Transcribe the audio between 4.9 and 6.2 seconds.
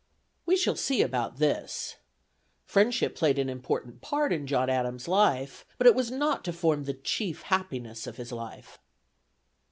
life; but it was